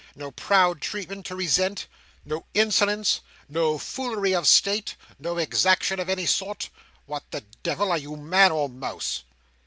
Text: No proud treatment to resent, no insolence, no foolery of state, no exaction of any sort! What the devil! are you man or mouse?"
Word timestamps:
No 0.15 0.31
proud 0.31 0.81
treatment 0.81 1.27
to 1.27 1.35
resent, 1.35 1.85
no 2.25 2.47
insolence, 2.55 3.21
no 3.47 3.77
foolery 3.77 4.33
of 4.33 4.47
state, 4.47 4.95
no 5.19 5.37
exaction 5.37 5.99
of 5.99 6.09
any 6.09 6.25
sort! 6.25 6.71
What 7.05 7.21
the 7.29 7.41
devil! 7.61 7.91
are 7.91 7.99
you 7.99 8.15
man 8.15 8.51
or 8.51 8.67
mouse?" 8.67 9.23